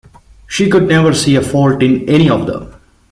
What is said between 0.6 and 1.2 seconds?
could never